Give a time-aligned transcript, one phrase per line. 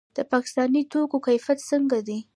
[0.17, 2.17] د پاکستاني توکو کیفیت څنګه دی؟